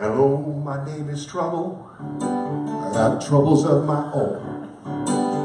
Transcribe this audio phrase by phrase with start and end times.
[0.00, 1.86] Hello, my name is Trouble.
[2.22, 4.66] I got troubles of my own.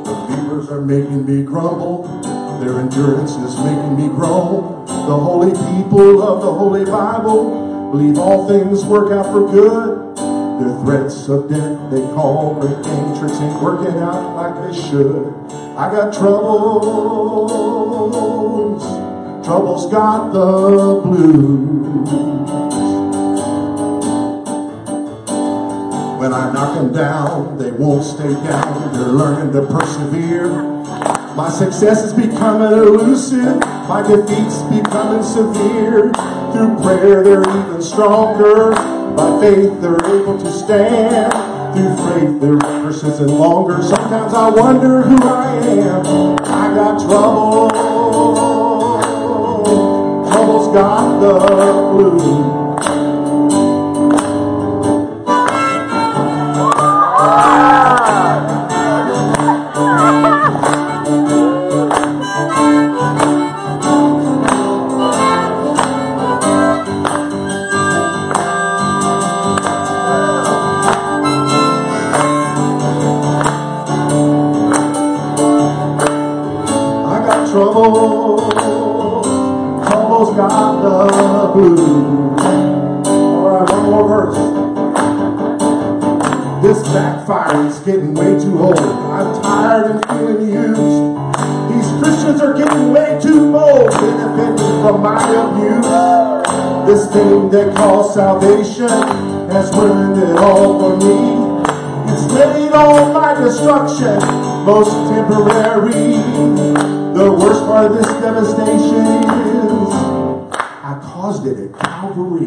[0.06, 2.08] The Believers are making me grumble.
[2.62, 4.86] Their endurance is making me groan.
[4.86, 10.16] The holy people of the Holy Bible believe all things work out for good.
[10.16, 12.82] Their threats of death they call great
[13.20, 15.36] tricks ain't working out like they should.
[15.76, 17.52] I got troubles.
[19.46, 22.75] Trouble's got the blues.
[26.26, 28.94] When I knock them down, they won't stay down.
[28.94, 30.50] They're learning to persevere.
[31.36, 33.60] My success is becoming elusive.
[33.88, 36.12] My defeats becoming severe.
[36.52, 38.72] Through prayer, they're even stronger.
[38.72, 41.32] By faith, they're able to stand.
[41.78, 43.84] Through faith, their persistent longer.
[43.84, 46.40] Sometimes I wonder who I am.
[46.40, 47.70] I got trouble.
[50.32, 51.38] Trouble's got the
[51.94, 52.65] blues.
[80.16, 81.80] Trouble's got the blues.
[83.06, 84.38] All right, one more verse.
[86.64, 88.80] This backfiring's getting way too old.
[88.80, 91.20] I'm tired and feeling used.
[91.68, 95.86] These Christians are getting way too bold, benefiting from my abuse.
[96.88, 98.88] This thing they call salvation
[99.52, 102.14] has ruined it all for me.
[102.14, 104.20] It's laid on my destruction,
[104.66, 107.04] most temporary.
[107.16, 109.15] The worst part of this devastation
[111.26, 112.46] caused it at Calvary.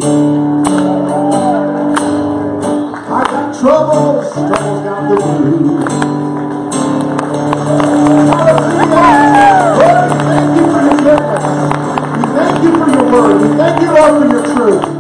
[3.11, 5.17] I got troubles, troubles got the.
[8.31, 9.19] Hallelujah.
[9.75, 11.19] Lord, we thank you for your.
[12.15, 13.35] We thank you for your word.
[13.43, 14.98] We thank you, Lord, for your truth.